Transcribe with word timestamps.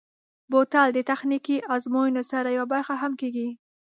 بوتل 0.51 0.87
د 0.93 0.99
تخنیکي 1.09 1.57
ازموینو 1.75 2.21
یوه 2.57 2.65
برخه 2.73 2.93
هم 3.01 3.11
کېږي. 3.21 3.47